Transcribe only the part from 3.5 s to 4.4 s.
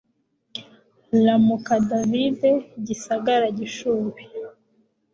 Gishubi